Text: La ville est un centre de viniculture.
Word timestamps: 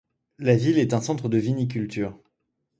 La 0.39 0.55
ville 0.55 0.79
est 0.79 0.95
un 0.95 0.99
centre 0.99 1.29
de 1.29 1.37
viniculture. 1.37 2.17